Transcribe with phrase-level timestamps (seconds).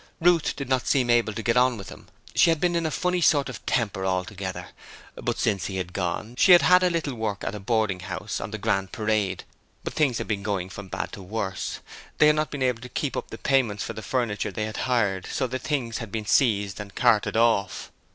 [0.19, 2.89] Ruth did not seem able to get on with him; she had been in a
[2.89, 4.69] funny sort of temper altogether,
[5.13, 8.41] but since he had gone she had had a little work at a boarding house
[8.41, 9.43] on the Grand Parade.
[9.83, 11.81] But things had been going from bad to worse.
[12.17, 14.77] They had not been able to keep up the payments for the furniture they had
[14.87, 17.91] hired, so the things had been seized and carted off.